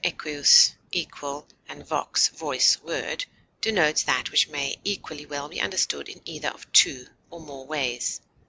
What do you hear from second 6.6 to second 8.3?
two or more ways.